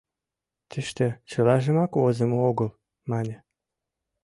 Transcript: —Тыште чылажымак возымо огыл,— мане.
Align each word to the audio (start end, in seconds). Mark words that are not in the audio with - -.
—Тыште 0.69 1.07
чылажымак 1.29 1.91
возымо 2.01 2.37
огыл,— 2.49 2.69
мане. 3.09 3.35